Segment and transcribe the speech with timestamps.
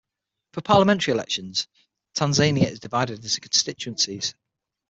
[0.53, 1.67] For parliamentary elections,
[2.15, 4.33] Tanzania is divided into constituencies.